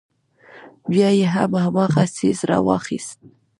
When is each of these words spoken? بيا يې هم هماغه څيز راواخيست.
بيا 0.89 1.09
يې 1.19 1.25
هم 1.33 1.51
هماغه 1.63 2.03
څيز 2.15 2.39
راواخيست. 2.49 3.17